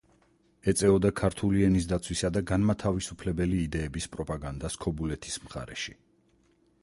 [0.71, 5.95] ეწეოდა ქართული ენის დაცვის და განმათავისუფლებელი იდეების პროპაგანდას ქობულეთის მხარეში.